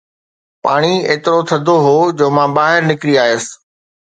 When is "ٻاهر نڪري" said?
2.55-3.15